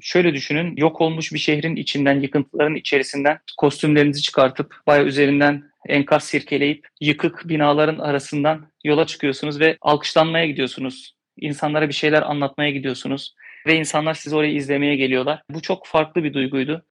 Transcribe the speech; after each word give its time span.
Şöyle 0.00 0.34
düşünün, 0.34 0.76
yok 0.76 1.00
olmuş 1.00 1.32
bir 1.32 1.38
şehrin 1.38 1.76
içinden, 1.76 2.20
yıkıntıların 2.20 2.74
içerisinden 2.74 3.38
kostümlerinizi 3.58 4.22
çıkartıp 4.22 4.74
bayağı 4.86 5.04
üzerinden 5.04 5.64
enkaz 5.88 6.24
sirkeleyip 6.24 6.88
yıkık 7.00 7.48
binaların 7.48 7.98
arasından 7.98 8.66
yola 8.84 9.06
çıkıyorsunuz 9.06 9.60
ve 9.60 9.76
alkışlanmaya 9.80 10.46
gidiyorsunuz. 10.46 11.14
İnsanlara 11.40 11.88
bir 11.88 11.94
şeyler 11.94 12.22
anlatmaya 12.22 12.70
gidiyorsunuz 12.70 13.34
ve 13.66 13.76
insanlar 13.76 14.14
sizi 14.14 14.36
oraya 14.36 14.52
izlemeye 14.52 14.96
geliyorlar. 14.96 15.42
Bu 15.50 15.62
çok 15.62 15.86
farklı 15.86 16.24
bir 16.24 16.34
duyguydu. 16.34 16.84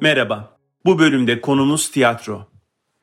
Merhaba. 0.00 0.58
Bu 0.86 0.98
bölümde 0.98 1.40
konumuz 1.40 1.90
tiyatro. 1.90 2.51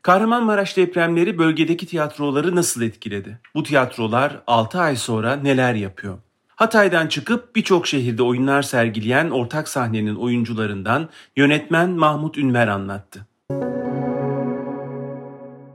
Kahramanmaraş 0.01 0.77
depremleri 0.77 1.37
bölgedeki 1.37 1.85
tiyatroları 1.85 2.55
nasıl 2.55 2.81
etkiledi? 2.81 3.39
Bu 3.55 3.63
tiyatrolar 3.63 4.39
6 4.47 4.79
ay 4.79 4.95
sonra 4.95 5.35
neler 5.35 5.73
yapıyor? 5.73 6.17
Hatay'dan 6.55 7.07
çıkıp 7.07 7.55
birçok 7.55 7.87
şehirde 7.87 8.23
oyunlar 8.23 8.61
sergileyen 8.61 9.29
ortak 9.29 9.67
sahnenin 9.67 10.15
oyuncularından 10.15 11.09
yönetmen 11.35 11.89
Mahmut 11.89 12.37
Ünver 12.37 12.67
anlattı. 12.67 13.27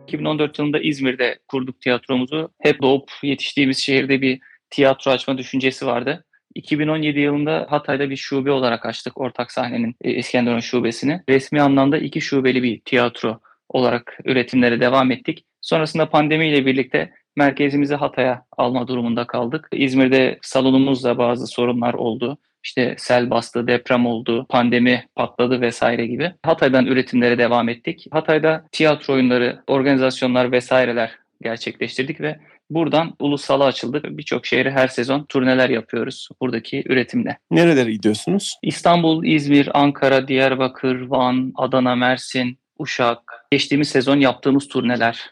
2014 0.09 0.59
yılında 0.59 0.80
İzmir'de 0.80 1.38
kurduk 1.48 1.80
tiyatromuzu. 1.80 2.51
Hep 2.60 2.82
doğup 2.82 3.10
yetiştiğimiz 3.23 3.79
şehirde 3.79 4.20
bir 4.20 4.41
tiyatro 4.70 5.10
açma 5.10 5.38
düşüncesi 5.38 5.87
vardı. 5.87 6.24
2017 6.54 7.20
yılında 7.20 7.66
Hatay'da 7.70 8.10
bir 8.10 8.16
şube 8.16 8.51
olarak 8.51 8.87
açtık 8.87 9.20
ortak 9.20 9.52
sahnenin 9.52 9.96
e, 10.04 10.10
İskenderun 10.10 10.60
şubesini. 10.60 11.23
Resmi 11.29 11.62
anlamda 11.62 11.98
iki 11.98 12.20
şubeli 12.20 12.62
bir 12.62 12.80
tiyatro 12.80 13.41
olarak 13.68 14.18
üretimlere 14.24 14.80
devam 14.80 15.10
ettik. 15.10 15.45
Sonrasında 15.60 16.10
pandemiyle 16.10 16.66
birlikte 16.66 17.12
merkezimizi 17.36 17.95
Hatay'a 17.95 18.45
alma 18.56 18.88
durumunda 18.88 19.27
kaldık. 19.27 19.68
İzmir'de 19.73 20.38
salonumuzda 20.43 21.18
bazı 21.18 21.46
sorunlar 21.46 21.95
oldu. 21.95 22.38
İşte 22.65 22.95
sel 22.98 23.30
bastı, 23.30 23.66
deprem 23.66 24.06
oldu, 24.06 24.46
pandemi 24.48 25.06
patladı 25.15 25.60
vesaire 25.60 26.06
gibi. 26.06 26.32
Hatay'dan 26.43 26.87
üretimlere 26.87 27.38
devam 27.38 27.68
ettik. 27.68 28.06
Hatay'da 28.10 28.65
tiyatro 28.73 29.15
oyunları, 29.15 29.62
organizasyonlar 29.66 30.52
vesaireler 30.52 31.18
gerçekleştirdik 31.43 32.21
ve 32.21 32.38
buradan 32.71 33.15
ulusala 33.18 33.65
açıldık. 33.65 34.04
Birçok 34.04 34.46
şehre 34.46 34.71
her 34.71 34.88
sezon 34.88 35.24
turneler 35.24 35.71
yapıyoruz 35.71 36.28
buradaki 36.40 36.82
üretimle. 36.87 37.38
Nerelere 37.51 37.93
gidiyorsunuz? 37.93 38.59
İstanbul, 38.62 39.24
İzmir, 39.24 39.80
Ankara, 39.80 40.28
Diyarbakır, 40.28 41.01
Van, 41.01 41.52
Adana, 41.56 41.95
Mersin, 41.95 42.59
Uşak. 42.79 43.47
Geçtiğimiz 43.51 43.89
sezon 43.89 44.17
yaptığımız 44.17 44.69
turneler 44.69 45.30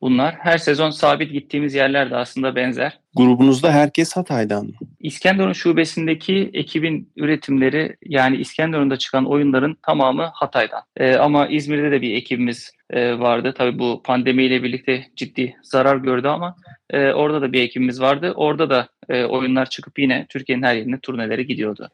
bunlar. 0.00 0.34
Her 0.34 0.58
sezon 0.58 0.90
sabit 0.90 1.32
gittiğimiz 1.32 1.74
yerler 1.74 2.10
de 2.10 2.16
aslında 2.16 2.56
benzer. 2.56 2.98
Grubunuzda 3.16 3.72
herkes 3.72 4.16
Hatay'dan 4.16 4.64
mı? 4.66 4.72
İskenderun 5.00 5.52
şubesindeki 5.52 6.50
ekibin 6.52 7.12
üretimleri 7.16 7.96
yani 8.04 8.36
İskenderun'da 8.36 8.96
çıkan 8.96 9.24
oyunların 9.24 9.76
tamamı 9.82 10.30
Hatay'dan. 10.34 10.82
Ee, 10.96 11.16
ama 11.16 11.46
İzmir'de 11.46 11.90
de 11.90 12.02
bir 12.02 12.14
ekibimiz 12.14 12.72
e, 12.90 13.18
vardı. 13.18 13.54
Tabii 13.58 13.78
bu 13.78 14.02
pandemiyle 14.04 14.62
birlikte 14.62 15.06
ciddi 15.16 15.56
zarar 15.62 15.96
gördü 15.96 16.28
ama 16.28 16.56
e, 16.90 17.12
orada 17.12 17.42
da 17.42 17.52
bir 17.52 17.62
ekibimiz 17.62 18.00
vardı. 18.00 18.32
Orada 18.36 18.70
da 18.70 18.88
e, 19.08 19.24
oyunlar 19.24 19.70
çıkıp 19.70 19.98
yine 19.98 20.26
Türkiye'nin 20.28 20.62
her 20.62 20.74
yerine 20.74 20.98
turneleri 20.98 21.46
gidiyordu. 21.46 21.90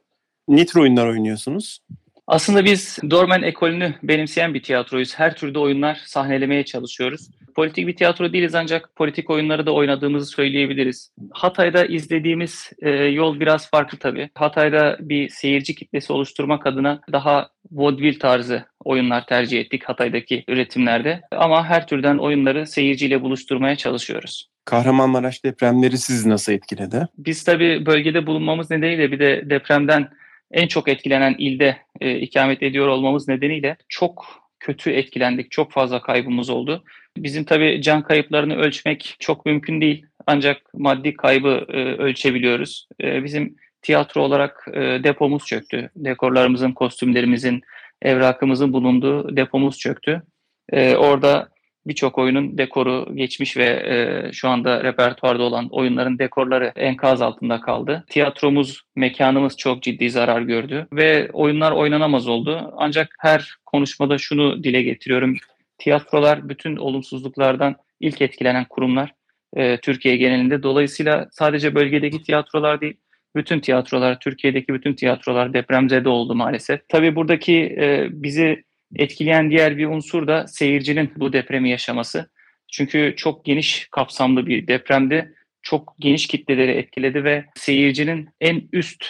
Ne 0.48 0.67
tür 0.67 0.81
oyunlar 0.81 1.06
oynuyorsunuz? 1.06 1.78
Aslında 2.27 2.64
biz 2.64 2.98
Dorman 3.11 3.42
ekolünü 3.42 3.94
benimseyen 4.03 4.55
bir 4.55 4.62
tiyatroyuz. 4.62 5.19
Her 5.19 5.36
türde 5.36 5.58
oyunlar 5.58 6.03
sahnelemeye 6.06 6.64
çalışıyoruz. 6.64 7.28
Politik 7.56 7.86
bir 7.86 7.97
tiyatro 7.97 8.33
değiliz 8.33 8.55
ancak 8.55 8.97
politik 8.97 9.31
oyunları 9.31 9.66
da 9.66 9.72
oynadığımızı 9.72 10.27
söyleyebiliriz. 10.27 11.11
Hatay'da 11.33 11.84
izlediğimiz 11.84 12.70
e, 12.83 12.91
yol 12.91 13.41
biraz 13.41 13.70
farklı 13.70 13.98
tabii. 13.98 14.31
Hatay'da 14.34 14.97
bir 15.00 15.28
seyirci 15.28 15.75
kitlesi 15.75 16.12
oluşturmak 16.12 16.66
adına 16.66 17.00
daha 17.12 17.48
vaudeville 17.72 18.19
tarzı 18.19 18.65
oyunlar 18.84 19.27
tercih 19.27 19.60
ettik 19.60 19.84
Hatay'daki 19.84 20.44
üretimlerde. 20.48 21.21
Ama 21.31 21.66
her 21.66 21.87
türden 21.87 22.19
oyunları 22.19 22.66
seyirciyle 22.66 23.22
buluşturmaya 23.22 23.77
çalışıyoruz. 23.77 24.48
Kahramanmaraş 24.65 25.44
depremleri 25.44 25.98
sizi 25.98 26.28
nasıl 26.28 26.53
etkiledi? 26.53 27.09
Biz 27.19 27.44
tabii 27.44 27.87
bölgede 27.87 28.27
bulunmamız 28.27 28.71
nedeniyle 28.71 29.12
bir 29.12 29.19
de 29.19 29.50
depremden 29.50 30.09
en 30.54 30.66
çok 30.66 30.88
etkilenen 30.88 31.34
ilde 31.38 31.76
e, 32.00 32.19
ikamet 32.19 32.62
ediyor 32.62 32.87
olmamız 32.88 33.28
nedeniyle 33.28 33.76
çok 33.88 34.44
kötü 34.60 34.91
etkilendik. 34.91 35.50
Çok 35.50 35.72
fazla 35.72 36.03
kaybımız 36.03 36.50
oldu. 36.50 36.84
Bizim 37.16 37.44
tabii 37.44 37.82
can 37.82 38.03
kayıplarını 38.03 38.56
ölçmek 38.56 39.16
çok 39.19 39.47
mümkün 39.47 39.81
değil. 39.81 40.06
Ancak 40.26 40.75
maddi 40.75 41.15
kaybı 41.15 41.66
e, 41.69 41.78
ölçebiliyoruz. 41.82 42.88
E, 43.03 43.25
bizim 43.25 43.56
tiyatro 43.82 44.22
olarak 44.22 44.69
e, 44.72 44.81
depomuz 44.81 45.47
çöktü. 45.47 45.91
Dekorlarımızın, 45.97 46.72
kostümlerimizin, 46.72 47.62
evrakımızın 48.03 48.72
bulunduğu 48.72 49.36
depomuz 49.36 49.78
çöktü. 49.78 50.22
E, 50.72 50.97
orada 50.97 51.48
birçok 51.87 52.19
oyunun 52.19 52.59
dekoru 52.59 53.09
geçmiş 53.15 53.56
ve 53.56 53.65
e, 53.65 54.33
şu 54.33 54.49
anda 54.49 54.84
repertuarda 54.84 55.43
olan 55.43 55.69
oyunların 55.71 56.19
dekorları 56.19 56.72
enkaz 56.77 57.22
altında 57.22 57.61
kaldı. 57.61 58.05
Tiyatromuz, 58.11 58.83
mekanımız 58.97 59.56
çok 59.56 59.83
ciddi 59.83 60.11
zarar 60.11 60.43
gördü 60.43 60.87
ve 60.93 61.31
oyunlar 61.33 61.72
oynanamaz 61.72 62.28
oldu. 62.28 62.72
Ancak 62.77 63.15
her 63.19 63.55
konuşmada 63.67 64.19
şunu 64.19 64.65
dile 64.65 64.83
getiriyorum. 64.83 65.37
Tiyatrolar 65.78 66.49
bütün 66.49 66.77
olumsuzluklardan 66.77 67.77
ilk 68.01 68.22
etkilenen 68.22 68.65
kurumlar 68.65 69.12
e, 69.56 69.77
Türkiye 69.77 70.16
genelinde. 70.16 70.62
Dolayısıyla 70.62 71.28
sadece 71.31 71.75
bölgedeki 71.75 72.22
tiyatrolar 72.22 72.81
değil, 72.81 72.97
bütün 73.37 73.61
tiyatrolar, 73.61 74.21
Türkiye'deki 74.21 74.75
bütün 74.75 74.95
tiyatrolar 74.95 75.55
depremzede 75.55 76.09
oldu 76.09 76.34
maalesef. 76.34 76.89
Tabii 76.89 77.16
buradaki 77.16 77.56
e, 77.56 78.09
bizi 78.11 78.65
etkileyen 78.97 79.50
diğer 79.50 79.78
bir 79.78 79.87
unsur 79.87 80.27
da 80.27 80.47
seyircinin 80.47 81.12
bu 81.16 81.32
depremi 81.32 81.71
yaşaması. 81.71 82.31
Çünkü 82.72 83.15
çok 83.16 83.44
geniş 83.44 83.88
kapsamlı 83.91 84.47
bir 84.47 84.66
depremdi. 84.66 85.34
Çok 85.62 85.94
geniş 85.99 86.27
kitleleri 86.27 86.71
etkiledi 86.71 87.25
ve 87.25 87.44
seyircinin 87.54 88.28
en 88.41 88.62
üst, 88.72 89.04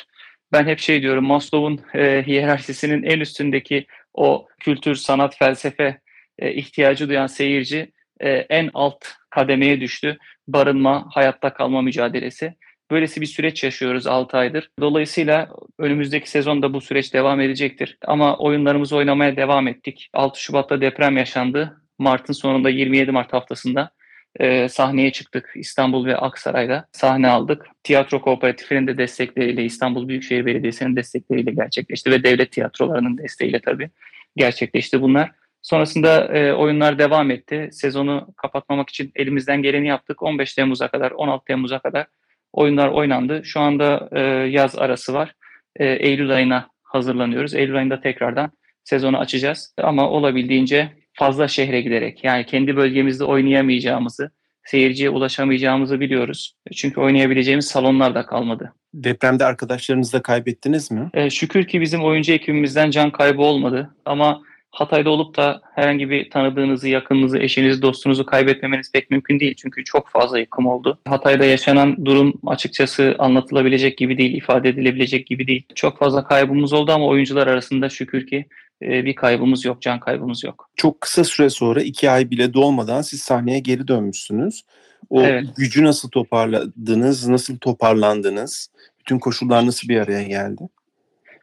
ben 0.52 0.66
hep 0.66 0.78
şey 0.78 1.02
diyorum 1.02 1.24
Maslow'un 1.24 1.80
e, 1.94 2.26
hiyerarşisinin 2.26 3.02
en 3.02 3.20
üstündeki 3.20 3.86
o 4.14 4.48
kültür, 4.58 4.94
sanat, 4.94 5.38
felsefe 5.38 6.00
e, 6.38 6.52
ihtiyacı 6.52 7.08
duyan 7.08 7.26
seyirci 7.26 7.92
e, 8.20 8.30
en 8.30 8.70
alt 8.74 9.04
kademeye 9.30 9.80
düştü. 9.80 10.18
Barınma, 10.48 11.06
hayatta 11.10 11.54
kalma 11.54 11.82
mücadelesi. 11.82 12.54
Böylesi 12.90 13.20
bir 13.20 13.26
süreç 13.26 13.64
yaşıyoruz 13.64 14.06
6 14.06 14.36
aydır. 14.36 14.70
Dolayısıyla 14.80 15.48
önümüzdeki 15.78 16.30
sezonda 16.30 16.74
bu 16.74 16.80
süreç 16.80 17.14
devam 17.14 17.40
edecektir. 17.40 17.98
Ama 18.06 18.36
oyunlarımızı 18.38 18.96
oynamaya 18.96 19.36
devam 19.36 19.68
ettik. 19.68 20.10
6 20.12 20.42
Şubat'ta 20.42 20.80
deprem 20.80 21.16
yaşandı. 21.16 21.80
Mart'ın 21.98 22.32
sonunda 22.32 22.70
27 22.70 23.10
Mart 23.10 23.32
haftasında 23.32 23.90
e, 24.40 24.68
sahneye 24.68 25.12
çıktık. 25.12 25.52
İstanbul 25.54 26.06
ve 26.06 26.16
Aksaray'da 26.16 26.88
sahne 26.92 27.28
aldık. 27.28 27.66
Tiyatro 27.82 28.20
Kooperatifinin 28.20 28.86
de 28.86 28.98
destekleriyle, 28.98 29.64
İstanbul 29.64 30.08
Büyükşehir 30.08 30.46
Belediyesi'nin 30.46 30.96
destekleriyle 30.96 31.50
gerçekleşti 31.50 32.10
ve 32.10 32.24
devlet 32.24 32.52
tiyatrolarının 32.52 33.18
desteğiyle 33.18 33.60
tabii 33.60 33.90
gerçekleşti 34.36 35.02
bunlar. 35.02 35.30
Sonrasında 35.62 36.24
e, 36.24 36.52
oyunlar 36.52 36.98
devam 36.98 37.30
etti. 37.30 37.68
Sezonu 37.72 38.28
kapatmamak 38.36 38.90
için 38.90 39.12
elimizden 39.14 39.62
geleni 39.62 39.88
yaptık. 39.88 40.22
15 40.22 40.54
Temmuz'a 40.54 40.88
kadar, 40.88 41.10
16 41.10 41.44
Temmuz'a 41.44 41.78
kadar 41.78 42.06
oyunlar 42.54 42.88
oynandı. 42.88 43.40
Şu 43.44 43.60
anda 43.60 44.08
e, 44.12 44.20
yaz 44.50 44.78
arası 44.78 45.14
var. 45.14 45.34
E, 45.76 45.86
Eylül 45.86 46.30
ayına 46.30 46.68
hazırlanıyoruz. 46.82 47.54
Eylül 47.54 47.76
ayında 47.76 48.00
tekrardan 48.00 48.50
sezonu 48.84 49.18
açacağız. 49.18 49.74
Ama 49.82 50.10
olabildiğince 50.10 50.92
fazla 51.12 51.48
şehre 51.48 51.80
giderek 51.80 52.24
yani 52.24 52.46
kendi 52.46 52.76
bölgemizde 52.76 53.24
oynayamayacağımızı, 53.24 54.30
seyirciye 54.64 55.10
ulaşamayacağımızı 55.10 56.00
biliyoruz. 56.00 56.54
Çünkü 56.76 57.00
oynayabileceğimiz 57.00 57.66
salonlar 57.66 58.14
da 58.14 58.26
kalmadı. 58.26 58.72
Depremde 58.94 59.44
arkadaşlarınızı 59.44 60.12
da 60.12 60.22
kaybettiniz 60.22 60.90
mi? 60.90 61.10
E, 61.14 61.30
şükür 61.30 61.66
ki 61.66 61.80
bizim 61.80 62.04
oyuncu 62.04 62.32
ekibimizden 62.32 62.90
can 62.90 63.10
kaybı 63.10 63.42
olmadı. 63.42 63.94
Ama 64.04 64.42
Hatay'da 64.74 65.10
olup 65.10 65.36
da 65.36 65.60
herhangi 65.74 66.10
bir 66.10 66.30
tanıdığınızı, 66.30 66.88
yakınınızı, 66.88 67.38
eşinizi, 67.38 67.82
dostunuzu 67.82 68.26
kaybetmemeniz 68.26 68.92
pek 68.92 69.10
mümkün 69.10 69.40
değil. 69.40 69.54
Çünkü 69.54 69.84
çok 69.84 70.08
fazla 70.08 70.38
yıkım 70.38 70.66
oldu. 70.66 70.98
Hatay'da 71.08 71.44
yaşanan 71.44 72.06
durum 72.06 72.34
açıkçası 72.46 73.16
anlatılabilecek 73.18 73.98
gibi 73.98 74.18
değil, 74.18 74.34
ifade 74.34 74.68
edilebilecek 74.68 75.26
gibi 75.26 75.46
değil. 75.46 75.62
Çok 75.74 75.98
fazla 75.98 76.24
kaybımız 76.24 76.72
oldu 76.72 76.92
ama 76.92 77.06
oyuncular 77.06 77.46
arasında 77.46 77.88
şükür 77.88 78.26
ki 78.26 78.46
e, 78.82 79.04
bir 79.04 79.14
kaybımız 79.14 79.64
yok, 79.64 79.82
can 79.82 80.00
kaybımız 80.00 80.44
yok. 80.44 80.70
Çok 80.76 81.00
kısa 81.00 81.24
süre 81.24 81.50
sonra 81.50 81.82
iki 81.82 82.10
ay 82.10 82.30
bile 82.30 82.54
dolmadan 82.54 83.02
siz 83.02 83.22
sahneye 83.22 83.58
geri 83.58 83.88
dönmüşsünüz. 83.88 84.62
O 85.10 85.22
Evet. 85.22 85.44
gücü 85.56 85.84
nasıl 85.84 86.10
toparladınız, 86.10 87.28
nasıl 87.28 87.58
toparlandınız? 87.58 88.68
Bütün 89.00 89.18
koşullar 89.18 89.66
nasıl 89.66 89.88
bir 89.88 90.00
araya 90.00 90.22
geldi? 90.22 90.68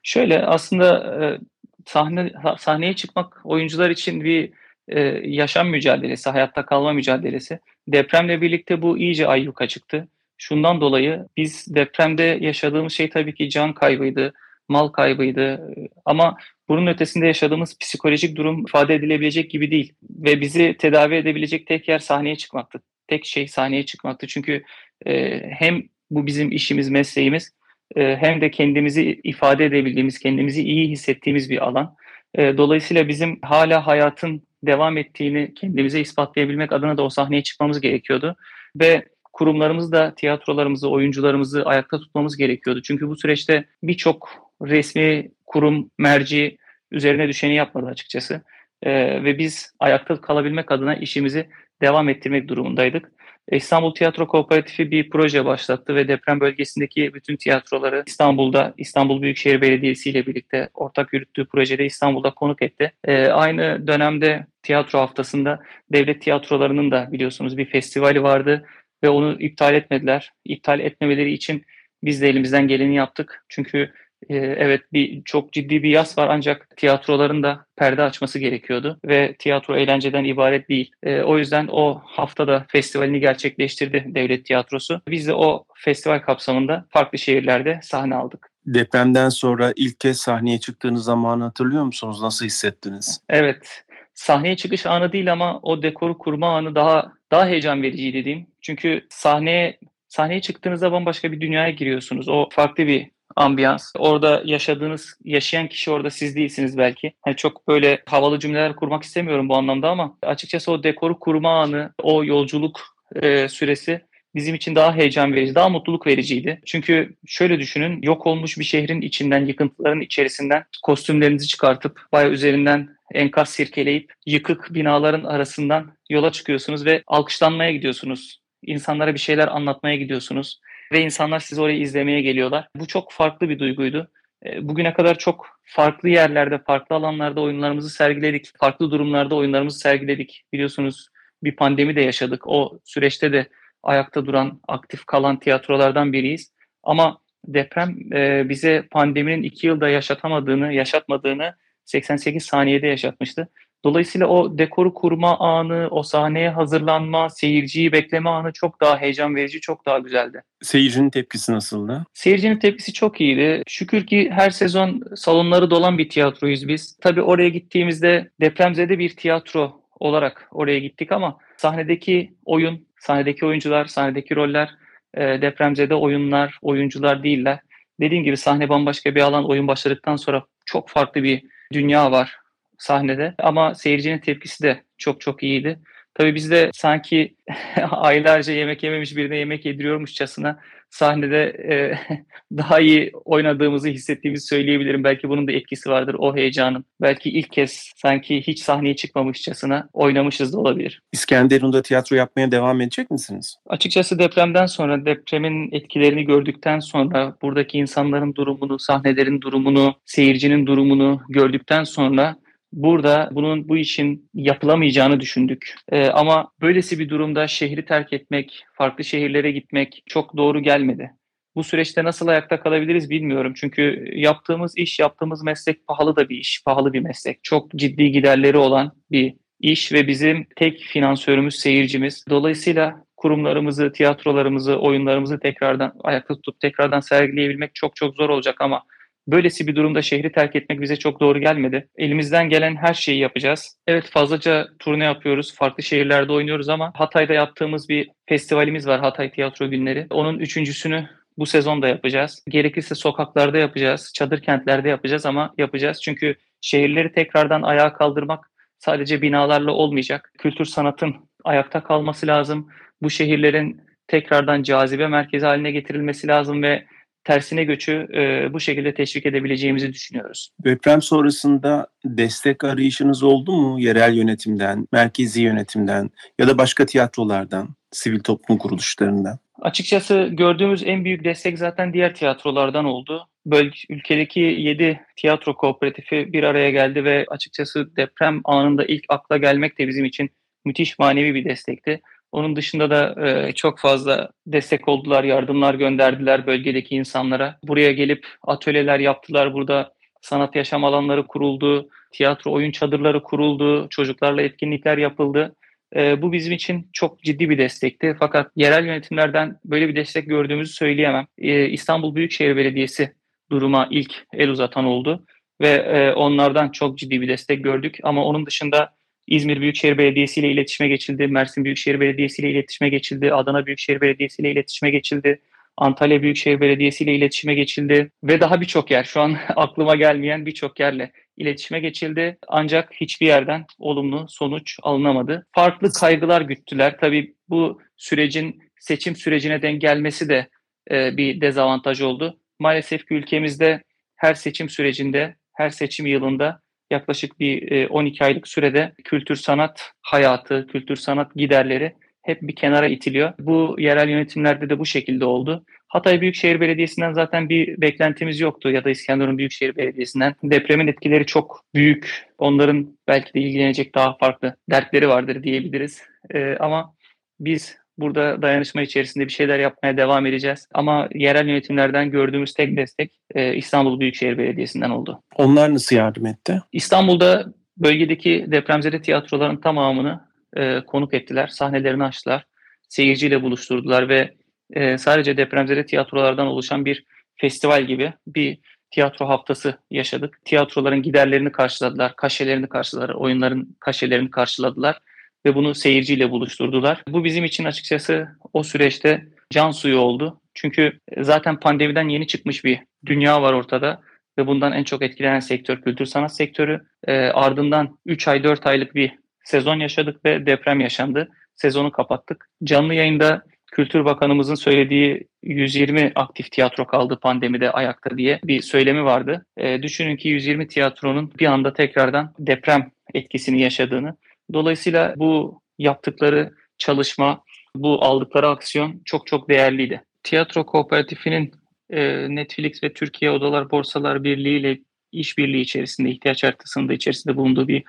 Şöyle 0.04 0.45
aslında 0.45 0.98
e, 1.24 1.39
sahne 1.86 2.31
sahneye 2.60 2.95
çıkmak 2.95 3.42
oyuncular 3.44 3.89
için 3.89 4.24
bir 4.24 4.51
e, 4.88 5.00
yaşam 5.24 5.69
mücadelesi, 5.69 6.30
hayatta 6.30 6.66
kalma 6.66 6.94
mücadelesi. 6.94 7.60
Depremle 7.88 8.42
birlikte 8.42 8.81
bu 8.81 8.98
iyice 8.98 9.28
ayyuka 9.28 9.68
çıktı. 9.68 10.07
Şundan 10.38 10.81
dolayı 10.81 11.25
biz 11.38 11.75
depremde 11.75 12.38
yaşadığımız 12.42 12.94
şey 12.94 13.10
tabii 13.10 13.33
ki 13.33 13.50
can 13.50 13.74
kaybıydı, 13.74 14.33
mal 14.69 14.88
kaybıydı 14.88 15.74
ama 16.06 16.38
bunun 16.69 16.88
ötesinde 16.88 17.28
yaşadığımız 17.28 17.78
psikolojik 17.80 18.36
durum 18.36 18.66
ifade 18.66 18.95
edilebilecek 18.95 19.51
gibi 19.51 19.72
değil. 19.72 19.94
Ve 20.10 20.42
bizi 20.42 20.75
tedavi 20.80 21.16
edebilecek 21.16 21.68
tek 21.68 21.88
yer 21.88 22.00
sahneye 22.00 22.36
çıkmaktı. 22.36 22.81
Tek 23.07 23.25
şey 23.25 23.48
sahneye 23.48 23.86
çıkmaktı. 23.86 24.27
Çünkü 24.27 24.63
e, 25.06 25.42
hem 25.50 25.84
bu 26.12 26.25
bizim 26.25 26.51
işimiz, 26.51 26.89
mesleğimiz 26.89 27.51
e, 27.95 28.15
hem 28.15 28.41
de 28.41 28.51
kendimizi 28.51 29.21
ifade 29.23 29.65
edebildiğimiz, 29.65 30.19
kendimizi 30.19 30.63
iyi 30.63 30.89
hissettiğimiz 30.89 31.49
bir 31.49 31.65
alan. 31.67 31.95
E, 32.35 32.57
dolayısıyla 32.57 33.07
bizim 33.07 33.39
hala 33.41 33.88
hayatın 33.88 34.41
devam 34.63 34.97
ettiğini 34.97 35.53
kendimize 35.53 35.99
ispatlayabilmek 35.99 36.71
adına 36.71 36.97
da 36.97 37.03
o 37.03 37.09
sahneye 37.09 37.43
çıkmamız 37.43 37.81
gerekiyordu. 37.81 38.35
Ve 38.75 39.05
kurumlarımızı 39.33 39.91
da, 39.91 40.15
tiyatrolarımızı, 40.15 40.89
oyuncularımızı 40.89 41.65
ayakta 41.65 41.99
tutmamız 41.99 42.38
gerekiyordu. 42.38 42.81
Çünkü 42.81 43.07
bu 43.07 43.15
süreçte 43.15 43.65
birçok 43.83 44.29
resmi 44.61 45.31
kurum, 45.45 45.89
merci 45.97 46.57
üzerine 46.91 47.27
düşeni 47.27 47.55
yapmadı 47.55 47.85
açıkçası. 47.88 48.41
Ee, 48.83 49.23
ve 49.23 49.38
biz 49.38 49.73
ayakta 49.79 50.21
kalabilmek 50.21 50.71
adına 50.71 50.95
işimizi 50.95 51.47
devam 51.81 52.09
ettirmek 52.09 52.47
durumundaydık. 52.47 53.11
İstanbul 53.51 53.93
Tiyatro 53.93 54.27
Kooperatifi 54.27 54.91
bir 54.91 55.09
proje 55.09 55.45
başlattı 55.45 55.95
ve 55.95 56.07
deprem 56.07 56.39
bölgesindeki 56.39 57.13
bütün 57.13 57.35
tiyatroları 57.35 58.03
İstanbul'da, 58.07 58.73
İstanbul 58.77 59.21
Büyükşehir 59.21 59.61
Belediyesi 59.61 60.09
ile 60.09 60.25
birlikte 60.25 60.69
ortak 60.73 61.13
yürüttüğü 61.13 61.45
projede 61.45 61.85
İstanbul'da 61.85 62.33
konuk 62.33 62.61
etti. 62.61 62.91
Ee, 63.05 63.27
aynı 63.27 63.88
dönemde 63.88 64.45
tiyatro 64.63 64.99
haftasında 64.99 65.59
devlet 65.93 66.21
tiyatrolarının 66.21 66.91
da 66.91 67.09
biliyorsunuz 67.11 67.57
bir 67.57 67.65
festivali 67.65 68.23
vardı 68.23 68.65
ve 69.03 69.09
onu 69.09 69.41
iptal 69.41 69.73
etmediler. 69.73 70.31
İptal 70.45 70.79
etmemeleri 70.79 71.33
için 71.33 71.65
biz 72.03 72.21
de 72.21 72.29
elimizden 72.29 72.67
geleni 72.67 72.95
yaptık. 72.95 73.45
Çünkü 73.49 73.77
e, 73.77 73.91
evet 74.29 74.81
bir 74.94 75.23
çok 75.23 75.53
ciddi 75.53 75.83
bir 75.83 75.89
yas 75.89 76.18
var 76.18 76.27
ancak 76.31 76.77
tiyatroların 76.77 77.44
da 77.44 77.65
perde 77.75 78.03
açması 78.03 78.39
gerekiyordu 78.39 79.00
ve 79.06 79.35
tiyatro 79.39 79.77
eğlenceden 79.77 80.23
ibaret 80.23 80.69
değil. 80.69 80.91
E, 81.03 81.21
o 81.21 81.38
yüzden 81.38 81.68
o 81.71 82.01
haftada 82.06 82.65
festivalini 82.69 83.19
gerçekleştirdi 83.19 84.06
Devlet 84.07 84.45
Tiyatrosu. 84.45 85.01
Biz 85.07 85.27
de 85.27 85.33
o 85.33 85.63
festival 85.75 86.19
kapsamında 86.19 86.85
farklı 86.89 87.18
şehirlerde 87.18 87.79
sahne 87.83 88.15
aldık. 88.15 88.51
Depremden 88.65 89.29
sonra 89.29 89.73
ilk 89.75 90.00
kez 90.00 90.18
sahneye 90.18 90.59
çıktığınız 90.59 91.03
zamanı 91.03 91.44
hatırlıyor 91.44 91.83
musunuz? 91.83 92.21
Nasıl 92.21 92.45
hissettiniz? 92.45 93.21
Evet. 93.29 93.83
Sahneye 94.13 94.56
çıkış 94.56 94.85
anı 94.85 95.12
değil 95.12 95.31
ama 95.31 95.59
o 95.62 95.83
dekoru 95.83 96.17
kurma 96.17 96.57
anı 96.57 96.75
daha 96.75 97.12
daha 97.31 97.47
heyecan 97.47 97.81
vericiydi 97.81 98.25
diyeyim. 98.25 98.47
Çünkü 98.62 99.06
sahneye 99.09 99.77
sahneye 100.07 100.41
çıktığınızda 100.41 100.91
bambaşka 100.91 101.31
bir 101.31 101.41
dünyaya 101.41 101.69
giriyorsunuz. 101.69 102.29
O 102.29 102.50
farklı 102.51 102.88
bir 102.88 103.07
ambiyans. 103.36 103.94
Orada 103.98 104.42
yaşadığınız, 104.45 105.18
yaşayan 105.24 105.68
kişi 105.68 105.92
orada 105.92 106.10
siz 106.10 106.36
değilsiniz 106.36 106.78
belki. 106.78 107.13
Hani 107.22 107.36
çok 107.36 107.68
böyle 107.68 108.04
havalı 108.06 108.39
cümleler 108.39 108.75
kurmak 108.75 109.04
istemiyorum 109.04 109.50
bu 109.50 109.56
anlamda 109.56 109.89
ama 109.89 110.18
açıkçası 110.24 110.72
o 110.72 110.83
dekoru 110.83 111.19
kurma 111.19 111.62
anı, 111.62 111.94
o 112.04 112.25
yolculuk 112.25 112.81
e, 113.16 113.50
süresi 113.50 114.01
bizim 114.36 114.56
için 114.56 114.75
daha 114.75 114.95
heyecan 114.95 115.33
verici, 115.33 115.56
daha 115.56 115.69
mutluluk 115.69 116.07
vericiydi. 116.07 116.62
Çünkü 116.66 117.16
şöyle 117.25 117.60
düşünün, 117.60 118.01
yok 118.01 118.28
olmuş 118.28 118.57
bir 118.57 118.63
şehrin 118.63 119.01
içinden, 119.01 119.45
yıkıntıların 119.45 120.01
içerisinden 120.01 120.63
kostümlerinizi 120.84 121.48
çıkartıp 121.48 122.01
bayağı 122.12 122.31
üzerinden 122.31 122.89
enkaz 123.13 123.50
sirkeleyip 123.50 124.13
yıkık 124.25 124.74
binaların 124.74 125.24
arasından 125.24 125.98
yola 126.10 126.31
çıkıyorsunuz 126.31 126.86
ve 126.86 127.04
alkışlanmaya 127.07 127.72
gidiyorsunuz. 127.72 128.42
İnsanlara 128.66 129.13
bir 129.13 129.19
şeyler 129.19 129.48
anlatmaya 129.48 129.95
gidiyorsunuz 129.95 130.60
ve 130.91 131.01
insanlar 131.01 131.39
sizi 131.39 131.61
oraya 131.61 131.77
izlemeye 131.77 132.21
geliyorlar. 132.21 132.67
Bu 132.75 132.88
çok 132.88 133.11
farklı 133.11 133.49
bir 133.49 133.59
duyguydu. 133.59 134.11
E, 134.45 134.67
bugüne 134.67 134.93
kadar 134.93 135.17
çok 135.17 135.47
farklı 135.63 136.09
yerlerde, 136.09 136.57
farklı 136.57 136.95
alanlarda 136.95 137.41
oyunlarımızı 137.41 137.89
sergiledik. 137.89 138.57
Farklı 138.59 138.91
durumlarda 138.91 139.35
oyunlarımızı 139.35 139.79
sergiledik. 139.79 140.43
Biliyorsunuz 140.53 141.07
bir 141.43 141.55
pandemi 141.55 141.95
de 141.95 142.01
yaşadık. 142.01 142.47
O 142.47 142.79
süreçte 142.83 143.33
de 143.33 143.49
ayakta 143.83 144.25
duran, 144.25 144.61
aktif 144.67 145.05
kalan 145.05 145.39
tiyatrolardan 145.39 146.13
biriyiz. 146.13 146.51
Ama 146.83 147.17
deprem 147.45 148.13
e, 148.13 148.49
bize 148.49 148.88
pandeminin 148.91 149.43
iki 149.43 149.67
yılda 149.67 149.89
yaşatamadığını, 149.89 150.73
yaşatmadığını 150.73 151.55
88 151.85 152.45
saniyede 152.45 152.88
yaşatmıştı. 152.88 153.47
Dolayısıyla 153.83 154.28
o 154.28 154.57
dekoru 154.57 154.94
kurma 154.94 155.39
anı, 155.39 155.88
o 155.92 156.04
sahneye 156.04 156.50
hazırlanma, 156.50 157.30
seyirciyi 157.30 157.92
bekleme 157.92 158.30
anı 158.30 158.51
çok 158.51 158.81
daha 158.81 158.98
heyecan 158.98 159.36
verici, 159.36 159.62
çok 159.62 159.86
daha 159.86 160.00
güzeldi. 160.00 160.44
Seyircinin 160.62 161.10
tepkisi 161.10 161.51
nasıldı? 161.51 162.06
Seyircinin 162.13 162.57
tepkisi 162.57 162.94
çok 162.94 163.22
iyiydi. 163.22 163.63
Şükür 163.68 164.07
ki 164.07 164.30
her 164.33 164.50
sezon 164.50 165.01
salonları 165.16 165.69
dolan 165.69 165.98
bir 165.98 166.10
tiyatroyuz 166.10 166.68
biz. 166.68 166.98
Tabii 167.01 167.22
oraya 167.22 167.50
gittiğimizde 167.50 168.30
depremzede 168.42 169.00
bir 169.00 169.16
tiyatro 169.16 169.81
olarak 170.00 170.48
oraya 170.51 170.80
gittik 170.80 171.12
ama 171.12 171.38
sahnedeki 171.57 172.34
oyun, 172.45 172.88
sahnedeki 173.00 173.45
oyuncular, 173.45 173.86
sahnedeki 173.86 174.36
roller 174.36 174.75
e, 175.13 175.42
depremzede 175.42 175.95
oyunlar, 175.95 176.60
oyuncular 176.62 177.24
değiller. 177.24 177.60
Dediğim 178.00 178.24
gibi 178.24 178.38
sahne 178.38 178.69
bambaşka 178.69 179.16
bir 179.16 179.22
alan. 179.22 179.50
Oyun 179.50 179.68
başladıktan 179.68 180.16
sonra 180.16 180.45
çok 180.66 180.89
farklı 180.89 181.24
bir 181.24 181.44
dünya 181.74 182.12
var 182.12 182.40
sahnede 182.81 183.33
ama 183.38 183.75
seyircinin 183.75 184.19
tepkisi 184.19 184.63
de 184.63 184.83
çok 184.98 185.22
çok 185.22 185.44
iyiydi. 185.44 185.80
Tabii 186.13 186.36
biz 186.36 186.51
de 186.51 186.69
sanki 186.74 187.36
aylarca 187.89 188.54
yemek 188.54 188.83
yememiş 188.83 189.16
birine 189.16 189.38
yemek 189.38 189.66
yediriyormuşçasına 189.66 190.60
sahnede 190.92 191.44
e, 191.44 191.98
daha 192.57 192.80
iyi 192.80 193.12
oynadığımızı 193.25 193.89
hissettiğimizi 193.89 194.48
söyleyebilirim. 194.48 195.04
Belki 195.04 195.30
bunun 195.30 195.48
da 195.48 195.51
etkisi 195.51 195.89
vardır 195.89 196.16
o 196.19 196.36
heyecanın. 196.36 196.86
Belki 197.01 197.30
ilk 197.30 197.51
kez 197.51 197.92
sanki 197.95 198.42
hiç 198.42 198.60
sahneye 198.60 198.95
çıkmamışçasına 198.95 199.89
oynamışız 199.94 200.54
da 200.54 200.60
olabilir. 200.60 201.01
İskenderun'da 201.12 201.81
tiyatro 201.81 202.16
yapmaya 202.16 202.51
devam 202.51 202.81
edecek 202.81 203.12
misiniz? 203.12 203.56
Açıkçası 203.68 204.19
depremden 204.19 204.66
sonra, 204.66 205.06
depremin 205.06 205.72
etkilerini 205.72 206.24
gördükten 206.24 206.80
sonra, 206.80 207.36
buradaki 207.42 207.77
insanların 207.77 208.36
durumunu, 208.36 208.80
sahnelerin 208.80 209.42
durumunu, 209.42 209.95
seyircinin 210.06 210.68
durumunu 210.68 211.22
gördükten 211.30 211.84
sonra 211.84 212.36
burada 212.73 213.29
bunun 213.31 213.69
bu 213.69 213.77
işin 213.77 214.29
yapılamayacağını 214.33 215.19
düşündük. 215.19 215.75
Ee, 215.91 216.07
ama 216.07 216.51
böylesi 216.62 217.00
bir 217.00 217.09
durumda 217.09 217.47
şehri 217.47 217.85
terk 217.85 218.13
etmek, 218.13 218.65
farklı 218.73 219.03
şehirlere 219.03 219.51
gitmek 219.51 220.03
çok 220.05 220.38
doğru 220.38 220.60
gelmedi. 220.60 221.12
Bu 221.55 221.63
süreçte 221.63 222.03
nasıl 222.03 222.27
ayakta 222.27 222.60
kalabiliriz 222.60 223.10
bilmiyorum. 223.10 223.53
Çünkü 223.55 224.12
yaptığımız 224.15 224.77
iş, 224.77 225.00
yaptığımız 225.00 225.43
meslek 225.43 225.88
pahalı 225.88 226.15
da 226.15 226.29
bir 226.29 226.38
iş, 226.38 226.63
pahalı 226.65 226.93
bir 226.93 227.00
meslek. 227.00 227.43
Çok 227.43 227.72
ciddi 227.72 228.12
giderleri 228.12 228.57
olan 228.57 228.91
bir 229.12 229.36
iş 229.60 229.93
ve 229.93 230.07
bizim 230.07 230.48
tek 230.55 230.79
finansörümüz 230.79 231.55
seyircimiz. 231.55 232.25
Dolayısıyla 232.29 233.03
kurumlarımızı, 233.17 233.91
tiyatrolarımızı, 233.91 234.79
oyunlarımızı 234.79 235.39
tekrardan 235.39 235.93
ayakta 236.03 236.36
tutup 236.36 236.60
tekrardan 236.60 237.00
sergileyebilmek 237.00 237.75
çok 237.75 237.96
çok 237.96 238.15
zor 238.15 238.29
olacak 238.29 238.62
ama 238.62 238.84
Böylesi 239.28 239.68
bir 239.68 239.75
durumda 239.75 240.01
şehri 240.01 240.32
terk 240.32 240.56
etmek 240.56 240.82
bize 240.82 240.96
çok 240.96 241.20
doğru 241.20 241.40
gelmedi. 241.40 241.88
Elimizden 241.98 242.50
gelen 242.50 242.75
her 242.75 242.94
şeyi 242.94 243.20
yapacağız. 243.20 243.78
Evet 243.88 244.10
fazlaca 244.10 244.68
turne 244.80 245.04
yapıyoruz. 245.04 245.56
Farklı 245.56 245.84
şehirlerde 245.84 246.34
oynuyoruz 246.34 246.70
ama 246.70 246.92
Hatay'da 246.96 247.34
yaptığımız 247.34 247.90
bir 247.90 248.10
festivalimiz 248.25 248.88
var. 248.88 249.00
Hatay 249.00 249.32
Tiyatro 249.32 249.70
Günleri. 249.70 250.08
Onun 250.10 250.40
üçüncüsünü 250.40 251.10
bu 251.38 251.46
sezon 251.46 251.82
da 251.82 251.88
yapacağız. 251.88 252.44
Gerekirse 252.50 252.96
sokaklarda 252.96 253.58
yapacağız, 253.58 254.12
çadır 254.16 254.42
kentlerde 254.42 254.90
yapacağız 254.90 255.25
ama 255.25 255.54
yapacağız. 255.58 256.01
Çünkü 256.01 256.36
şehirleri 256.62 257.12
tekrardan 257.12 257.62
ayağa 257.62 257.94
kaldırmak 257.94 258.51
sadece 258.80 259.22
binalarla 259.22 259.72
olmayacak. 259.72 260.32
Kültür 260.38 260.66
sanatın 260.66 261.16
ayakta 261.44 261.84
kalması 261.84 262.28
lazım. 262.28 262.68
Bu 263.01 263.10
şehirlerin 263.10 263.82
tekrardan 264.08 264.63
cazibe 264.63 265.08
merkezi 265.08 265.46
haline 265.46 265.72
getirilmesi 265.72 266.28
lazım 266.28 266.63
ve 266.63 266.86
tersine 267.24 267.63
göçü 267.63 268.08
e, 268.13 268.54
bu 268.54 268.60
şekilde 268.60 268.94
teşvik 268.94 269.25
edebileceğimizi 269.25 269.94
düşünüyoruz. 269.94 270.50
Deprem 270.63 271.01
sonrasında 271.01 271.88
destek 272.06 272.63
arayışınız 272.63 273.24
oldu 273.24 273.51
mu 273.51 273.80
yerel 273.80 274.13
yönetimden, 274.13 274.88
merkezi 274.92 275.42
yönetimden 275.42 276.10
ya 276.40 276.48
da 276.48 276.58
başka 276.58 276.86
tiyatrolardan, 276.86 277.70
sivil 277.92 278.20
toplum 278.20 278.58
kuruluşlarından? 278.58 279.40
Açıkçası 279.62 280.30
gördüğümüz 280.32 280.84
en 280.84 281.06
büyük 281.06 281.24
destek 281.24 281.58
zaten 281.58 281.94
diğer 281.94 282.16
tiyatrolardan 282.16 282.86
oldu. 282.86 283.28
Bölge, 283.46 283.80
ülkedeki 283.90 284.40
7 284.40 285.01
tiyatro 285.16 285.58
kooperatifi 285.58 286.34
bir 286.34 286.44
araya 286.44 286.70
geldi 286.70 287.04
ve 287.04 287.25
açıkçası 287.30 287.96
deprem 287.96 288.42
anında 288.44 288.86
ilk 288.86 289.06
akla 289.10 289.38
gelmek 289.38 289.80
de 289.80 289.88
bizim 289.88 290.06
için 290.06 290.30
müthiş 290.66 291.00
manevi 291.00 291.36
bir 291.36 291.46
destekti. 291.46 292.01
Onun 292.31 292.55
dışında 292.55 292.89
da 292.89 293.27
e, 293.27 293.51
çok 293.51 293.79
fazla 293.79 294.29
destek 294.47 294.88
oldular, 294.88 295.23
yardımlar 295.23 295.73
gönderdiler 295.73 296.47
bölgedeki 296.47 296.95
insanlara. 296.95 297.59
Buraya 297.63 297.91
gelip 297.91 298.27
atölyeler 298.47 299.00
yaptılar, 299.00 299.53
burada 299.53 299.93
sanat 300.21 300.55
yaşam 300.55 300.83
alanları 300.83 301.27
kuruldu, 301.27 301.89
tiyatro 302.11 302.51
oyun 302.51 302.71
çadırları 302.71 303.23
kuruldu, 303.23 303.88
çocuklarla 303.89 304.41
etkinlikler 304.41 304.97
yapıldı. 304.97 305.55
E, 305.95 306.21
bu 306.21 306.31
bizim 306.33 306.53
için 306.53 306.89
çok 306.93 307.23
ciddi 307.23 307.50
bir 307.50 307.57
destekti. 307.57 308.15
Fakat 308.19 308.51
yerel 308.55 308.85
yönetimlerden 308.85 309.59
böyle 309.65 309.88
bir 309.88 309.95
destek 309.95 310.29
gördüğümüzü 310.29 310.73
söyleyemem. 310.73 311.27
E, 311.38 311.69
İstanbul 311.69 312.15
Büyükşehir 312.15 312.55
Belediyesi 312.55 313.13
duruma 313.51 313.88
ilk 313.91 314.13
el 314.33 314.50
uzatan 314.50 314.85
oldu 314.85 315.25
ve 315.61 315.69
e, 315.69 316.13
onlardan 316.13 316.69
çok 316.69 316.97
ciddi 316.97 317.21
bir 317.21 317.27
destek 317.27 317.63
gördük. 317.63 318.00
Ama 318.03 318.25
onun 318.25 318.45
dışında 318.45 318.93
İzmir 319.31 319.61
Büyükşehir 319.61 319.97
Belediyesi 319.97 320.39
ile 320.39 320.51
iletişime 320.51 320.89
geçildi, 320.89 321.27
Mersin 321.27 321.65
Büyükşehir 321.65 322.00
Belediyesi 322.00 322.41
ile 322.41 322.51
iletişime 322.51 322.89
geçildi, 322.89 323.33
Adana 323.33 323.65
Büyükşehir 323.65 324.01
Belediyesi 324.01 324.41
ile 324.41 324.51
iletişime 324.51 324.91
geçildi, 324.91 325.41
Antalya 325.77 326.21
Büyükşehir 326.21 326.61
Belediyesi 326.61 327.03
ile 327.03 327.15
iletişime 327.15 327.53
geçildi 327.53 328.11
ve 328.23 328.41
daha 328.41 328.61
birçok 328.61 328.91
yer 328.91 329.03
şu 329.03 329.21
an 329.21 329.38
aklıma 329.55 329.95
gelmeyen 329.95 330.45
birçok 330.45 330.79
yerle 330.79 331.11
iletişime 331.38 331.79
geçildi. 331.79 332.38
Ancak 332.47 332.93
hiçbir 332.93 333.27
yerden 333.27 333.65
olumlu 333.79 334.25
sonuç 334.29 334.77
alınamadı. 334.83 335.47
Farklı 335.51 335.91
kaygılar 335.93 336.41
güttüler. 336.41 336.97
Tabii 337.00 337.33
bu 337.50 337.81
sürecin 337.97 338.63
seçim 338.79 339.15
sürecine 339.15 339.61
denk 339.61 339.81
gelmesi 339.81 340.29
de 340.29 340.47
e, 340.91 341.17
bir 341.17 341.41
dezavantaj 341.41 342.01
oldu. 342.01 342.39
Maalesef 342.59 343.07
ki 343.07 343.13
ülkemizde 343.13 343.83
her 344.15 344.33
seçim 344.33 344.69
sürecinde, 344.69 345.35
her 345.53 345.69
seçim 345.69 346.05
yılında 346.05 346.61
yaklaşık 346.91 347.39
bir 347.39 347.89
12 347.89 348.24
aylık 348.24 348.48
sürede 348.48 348.93
kültür 349.03 349.36
sanat 349.36 349.91
hayatı, 350.01 350.67
kültür 350.67 350.95
sanat 350.95 351.36
giderleri 351.36 351.93
hep 352.21 352.41
bir 352.41 352.55
kenara 352.55 352.88
itiliyor. 352.88 353.33
Bu 353.39 353.75
yerel 353.79 354.10
yönetimlerde 354.10 354.69
de 354.69 354.79
bu 354.79 354.86
şekilde 354.86 355.25
oldu. 355.25 355.65
Hatay 355.88 356.21
Büyükşehir 356.21 356.60
Belediyesi'nden 356.62 357.13
zaten 357.13 357.50
bir 357.50 357.81
beklentimiz 357.81 358.39
yoktu 358.39 358.71
ya 358.71 358.83
da 358.83 358.89
İskenderun 358.89 359.38
Büyükşehir 359.38 359.75
Belediyesi'nden. 359.75 360.36
Depremin 360.43 360.88
etkileri 360.88 361.25
çok 361.25 361.63
büyük. 361.75 362.27
Onların 362.38 362.98
belki 363.07 363.33
de 363.33 363.39
ilgilenecek 363.39 363.95
daha 363.95 364.17
farklı 364.17 364.55
dertleri 364.71 365.10
vardır 365.10 365.43
diyebiliriz. 365.43 366.01
Ee, 366.33 366.55
ama 366.60 366.95
biz 367.39 367.80
burada 367.98 368.41
dayanışma 368.41 368.81
içerisinde 368.81 369.27
bir 369.27 369.31
şeyler 369.31 369.60
yapmaya 369.60 369.98
devam 369.98 370.25
edeceğiz. 370.25 370.67
Ama 370.74 371.10
yerel 371.15 371.48
yönetimlerden 371.48 372.12
gördüğümüz 372.12 372.53
tek 372.53 372.77
destek 372.77 373.12
e, 373.36 373.55
İstanbul 373.55 374.00
Büyükşehir 374.00 374.38
Belediyesi'nden 374.38 374.89
oldu. 374.89 375.24
Onlar 375.36 375.74
nasıl 375.74 375.95
yardım 375.95 376.25
etti? 376.25 376.62
İstanbul'da 376.71 377.53
bölgedeki 377.77 378.45
depremzede 378.48 379.01
tiyatroların 379.01 379.57
tamamını 379.57 380.19
e, 380.57 380.81
konuk 380.86 381.13
ettiler, 381.13 381.48
sahnelerini 381.48 382.03
açtılar, 382.03 382.45
seyirciyle 382.89 383.41
buluşturdular 383.41 384.10
ve 384.10 384.33
e, 384.74 384.98
sadece 384.98 385.38
depremzede 385.38 385.86
tiyatrolardan 385.86 386.48
oluşan 386.48 386.86
bir 386.86 387.05
festival 387.36 387.83
gibi 387.83 388.13
bir 388.27 388.60
tiyatro 388.91 389.27
haftası 389.27 389.77
yaşadık. 389.91 390.39
Tiyatroların 390.45 391.01
giderlerini 391.01 391.51
karşıladılar, 391.51 392.15
kaşelerini 392.15 392.69
karşıladılar, 392.69 393.15
oyunların 393.15 393.75
kaşelerini 393.79 394.29
karşıladılar 394.29 395.00
ve 395.45 395.55
bunu 395.55 395.75
seyirciyle 395.75 396.31
buluşturdular. 396.31 397.03
Bu 397.07 397.24
bizim 397.24 397.45
için 397.45 397.65
açıkçası 397.65 398.27
o 398.53 398.63
süreçte 398.63 399.25
can 399.50 399.71
suyu 399.71 399.98
oldu. 399.98 400.41
Çünkü 400.53 401.00
zaten 401.17 401.60
pandemiden 401.60 402.10
yeni 402.10 402.27
çıkmış 402.27 402.65
bir 402.65 402.79
dünya 403.05 403.41
var 403.41 403.53
ortada 403.53 404.01
ve 404.38 404.48
bundan 404.48 404.71
en 404.71 404.83
çok 404.83 405.01
etkilenen 405.01 405.39
sektör 405.39 405.81
kültür 405.81 406.05
sanat 406.05 406.36
sektörü. 406.36 406.81
E, 407.07 407.13
ardından 407.17 407.98
3 408.05 408.27
ay 408.27 408.43
4 408.43 408.67
aylık 408.67 408.95
bir 408.95 409.12
sezon 409.43 409.79
yaşadık 409.79 410.25
ve 410.25 410.45
deprem 410.45 410.79
yaşandı. 410.79 411.29
Sezonu 411.55 411.91
kapattık. 411.91 412.50
Canlı 412.63 412.93
yayında 412.93 413.43
Kültür 413.71 414.05
Bakanımızın 414.05 414.55
söylediği 414.55 415.27
120 415.43 416.12
aktif 416.15 416.51
tiyatro 416.51 416.88
kaldı 416.88 417.19
pandemide 417.21 417.71
ayakta 417.71 418.17
diye 418.17 418.39
bir 418.43 418.62
söylemi 418.62 419.03
vardı. 419.03 419.45
E, 419.57 419.83
düşünün 419.83 420.17
ki 420.17 420.29
120 420.29 420.67
tiyatronun 420.67 421.31
bir 421.39 421.45
anda 421.45 421.74
tekrardan 421.74 422.33
deprem 422.39 422.91
etkisini 423.13 423.62
yaşadığını. 423.62 424.15
Dolayısıyla 424.53 425.13
bu 425.17 425.62
yaptıkları 425.79 426.53
çalışma, 426.77 427.43
bu 427.75 428.05
aldıkları 428.05 428.48
aksiyon 428.48 429.01
çok 429.05 429.27
çok 429.27 429.50
değerliydi. 429.50 430.03
Tiyatro 430.24 430.65
Kooperatifinin 430.65 431.51
e, 431.89 432.27
Netflix 432.36 432.84
ve 432.84 432.93
Türkiye 432.93 433.31
Odalar 433.31 433.72
Borsalar 433.72 434.24
Birliği 434.24 434.60
ile 434.60 434.79
işbirliği 435.12 435.62
içerisinde, 435.62 436.10
ihtiyaç 436.10 436.43
haritasında 436.43 436.93
içerisinde 436.93 437.38
bulunduğu 437.38 437.67
bir 437.67 437.84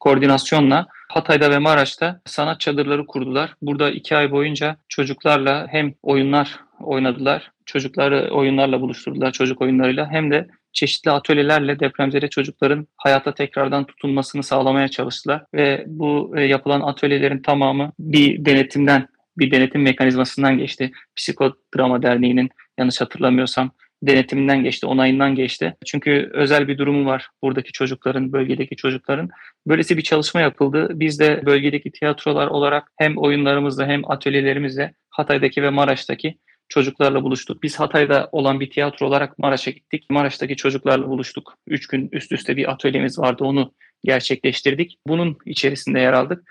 koordinasyonla 0.00 0.86
Hatay'da 1.08 1.50
ve 1.50 1.58
Maraş'ta 1.58 2.20
sanat 2.26 2.60
çadırları 2.60 3.06
kurdular. 3.06 3.54
Burada 3.62 3.90
iki 3.90 4.16
ay 4.16 4.30
boyunca 4.30 4.76
çocuklarla 4.88 5.66
hem 5.70 5.94
oyunlar 6.02 6.60
oynadılar, 6.80 7.50
çocukları 7.66 8.30
oyunlarla 8.30 8.80
buluşturdular, 8.80 9.32
çocuk 9.32 9.60
oyunlarıyla 9.60 10.10
hem 10.10 10.30
de 10.30 10.48
çeşitli 10.72 11.10
atölyelerle 11.10 11.80
depremzede 11.80 12.28
çocukların 12.28 12.86
hayata 12.96 13.34
tekrardan 13.34 13.84
tutunmasını 13.84 14.42
sağlamaya 14.42 14.88
çalıştılar. 14.88 15.44
Ve 15.54 15.84
bu 15.86 16.34
e, 16.36 16.40
yapılan 16.42 16.80
atölyelerin 16.80 17.42
tamamı 17.42 17.92
bir 17.98 18.44
denetimden, 18.44 19.08
bir 19.38 19.50
denetim 19.50 19.82
mekanizmasından 19.82 20.58
geçti. 20.58 20.90
Psikodrama 21.16 22.02
Derneği'nin 22.02 22.50
yanlış 22.78 23.00
hatırlamıyorsam 23.00 23.70
denetiminden 24.02 24.62
geçti, 24.62 24.86
onayından 24.86 25.34
geçti. 25.34 25.76
Çünkü 25.86 26.30
özel 26.32 26.68
bir 26.68 26.78
durumu 26.78 27.06
var 27.06 27.28
buradaki 27.42 27.72
çocukların, 27.72 28.32
bölgedeki 28.32 28.76
çocukların. 28.76 29.28
Böylesi 29.66 29.96
bir 29.96 30.02
çalışma 30.02 30.40
yapıldı. 30.40 30.88
Biz 30.92 31.20
de 31.20 31.42
bölgedeki 31.46 31.92
tiyatrolar 31.92 32.46
olarak 32.46 32.92
hem 32.96 33.16
oyunlarımızla 33.16 33.86
hem 33.86 34.10
atölyelerimizle 34.10 34.94
Hatay'daki 35.10 35.62
ve 35.62 35.70
Maraş'taki 35.70 36.38
çocuklarla 36.72 37.22
buluştuk. 37.22 37.62
Biz 37.62 37.80
Hatay'da 37.80 38.28
olan 38.32 38.60
bir 38.60 38.70
tiyatro 38.70 39.06
olarak 39.06 39.38
Maraş'a 39.38 39.70
gittik. 39.70 40.10
Maraş'taki 40.10 40.56
çocuklarla 40.56 41.08
buluştuk. 41.08 41.54
Üç 41.66 41.86
gün 41.86 42.08
üst 42.12 42.32
üste 42.32 42.56
bir 42.56 42.70
atölyemiz 42.70 43.18
vardı. 43.18 43.44
Onu 43.44 43.72
gerçekleştirdik. 44.04 44.98
Bunun 45.06 45.36
içerisinde 45.46 46.00
yer 46.00 46.12
aldık. 46.12 46.42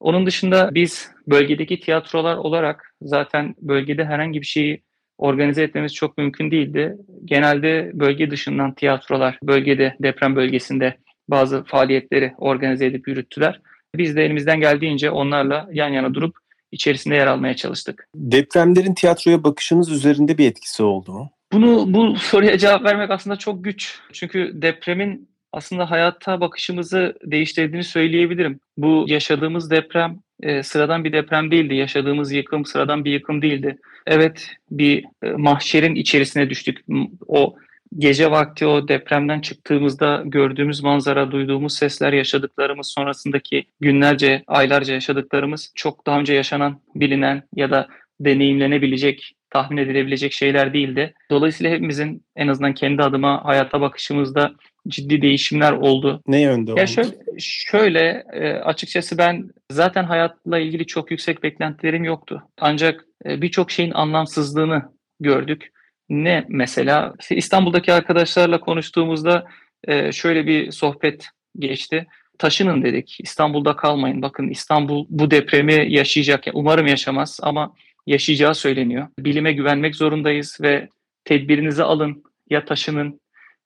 Onun 0.00 0.26
dışında 0.26 0.74
biz 0.74 1.10
bölgedeki 1.26 1.80
tiyatrolar 1.80 2.36
olarak 2.36 2.94
zaten 3.02 3.54
bölgede 3.60 4.04
herhangi 4.04 4.40
bir 4.40 4.46
şeyi 4.46 4.82
organize 5.18 5.62
etmemiz 5.62 5.94
çok 5.94 6.18
mümkün 6.18 6.50
değildi. 6.50 6.96
Genelde 7.24 7.90
bölge 7.94 8.30
dışından 8.30 8.74
tiyatrolar 8.74 9.38
bölgede, 9.42 9.96
deprem 10.02 10.36
bölgesinde 10.36 10.96
bazı 11.28 11.64
faaliyetleri 11.64 12.34
organize 12.38 12.86
edip 12.86 13.08
yürüttüler. 13.08 13.60
Biz 13.94 14.16
de 14.16 14.24
elimizden 14.24 14.60
geldiğince 14.60 15.10
onlarla 15.10 15.68
yan 15.72 15.88
yana 15.88 16.14
durup 16.14 16.36
içerisinde 16.72 17.14
yer 17.14 17.26
almaya 17.26 17.56
çalıştık. 17.56 18.08
Depremlerin 18.14 18.94
tiyatroya 18.94 19.44
bakışınız 19.44 19.90
üzerinde 19.90 20.38
bir 20.38 20.46
etkisi 20.46 20.82
oldu 20.82 21.12
mu? 21.12 21.30
Bunu 21.52 21.94
bu 21.94 22.16
soruya 22.16 22.58
cevap 22.58 22.84
vermek 22.84 23.10
aslında 23.10 23.36
çok 23.36 23.64
güç. 23.64 23.98
Çünkü 24.12 24.50
depremin 24.54 25.28
aslında 25.52 25.90
hayata 25.90 26.40
bakışımızı 26.40 27.14
değiştirdiğini 27.24 27.84
söyleyebilirim. 27.84 28.60
Bu 28.76 29.04
yaşadığımız 29.08 29.70
deprem 29.70 30.18
e, 30.42 30.62
sıradan 30.62 31.04
bir 31.04 31.12
deprem 31.12 31.50
değildi. 31.50 31.74
Yaşadığımız 31.74 32.32
yıkım 32.32 32.64
sıradan 32.64 33.04
bir 33.04 33.12
yıkım 33.12 33.42
değildi. 33.42 33.78
Evet 34.06 34.50
bir 34.70 35.04
e, 35.22 35.30
mahşerin 35.30 35.94
içerisine 35.94 36.50
düştük. 36.50 36.84
O 37.28 37.56
gece 37.98 38.30
vakti 38.30 38.66
o 38.66 38.88
depremden 38.88 39.40
çıktığımızda 39.40 40.22
gördüğümüz 40.24 40.82
manzara, 40.82 41.30
duyduğumuz 41.30 41.74
sesler, 41.76 42.12
yaşadıklarımız, 42.12 42.86
sonrasındaki 42.86 43.64
günlerce, 43.80 44.42
aylarca 44.46 44.94
yaşadıklarımız 44.94 45.72
çok 45.74 46.06
daha 46.06 46.18
önce 46.20 46.34
yaşanan, 46.34 46.80
bilinen 46.94 47.42
ya 47.54 47.70
da 47.70 47.88
deneyimlenebilecek, 48.20 49.34
tahmin 49.50 49.76
edilebilecek 49.76 50.32
şeyler 50.32 50.74
değildi. 50.74 51.14
Dolayısıyla 51.30 51.72
hepimizin 51.72 52.24
en 52.36 52.48
azından 52.48 52.74
kendi 52.74 53.02
adıma 53.02 53.44
hayata 53.44 53.80
bakışımızda 53.80 54.52
ciddi 54.88 55.22
değişimler 55.22 55.72
oldu. 55.72 56.22
Ne 56.26 56.40
yönde 56.40 56.72
oldu? 56.72 56.80
Ya 56.80 56.86
şöyle, 56.86 57.10
şöyle 57.38 58.24
e, 58.32 58.52
açıkçası 58.52 59.18
ben 59.18 59.50
zaten 59.70 60.04
hayatla 60.04 60.58
ilgili 60.58 60.86
çok 60.86 61.10
yüksek 61.10 61.42
beklentilerim 61.42 62.04
yoktu. 62.04 62.42
Ancak 62.60 63.04
e, 63.26 63.42
birçok 63.42 63.70
şeyin 63.70 63.90
anlamsızlığını 63.90 64.82
gördük. 65.20 65.72
Ne 66.08 66.44
mesela 66.48 67.14
İstanbul'daki 67.30 67.92
arkadaşlarla 67.92 68.60
konuştuğumuzda 68.60 69.46
e, 69.84 70.12
şöyle 70.12 70.46
bir 70.46 70.70
sohbet 70.70 71.28
geçti. 71.58 72.06
Taşının 72.38 72.82
dedik. 72.82 73.16
İstanbul'da 73.20 73.76
kalmayın. 73.76 74.22
Bakın 74.22 74.48
İstanbul 74.48 75.06
bu 75.08 75.30
depremi 75.30 75.92
yaşayacak. 75.92 76.44
Umarım 76.52 76.86
yaşamaz 76.86 77.38
ama 77.42 77.74
yaşayacağı 78.06 78.54
söyleniyor. 78.54 79.08
Bilime 79.18 79.52
güvenmek 79.52 79.96
zorundayız 79.96 80.58
ve 80.60 80.88
tedbirinizi 81.24 81.82
alın 81.82 82.24
ya 82.50 82.64
taşının 82.64 83.20